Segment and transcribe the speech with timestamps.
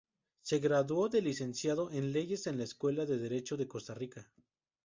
[0.41, 4.27] Se graduó de Licenciado en leyes en la Escuela de Derecho de Costa Rica.